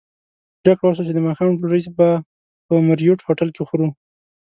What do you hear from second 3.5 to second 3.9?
کې خورو.